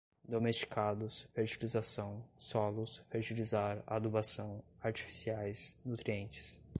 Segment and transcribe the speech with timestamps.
[0.27, 6.59] domesticados, fertilização, solos, fertilizar, adubação, artificiais, nutrientes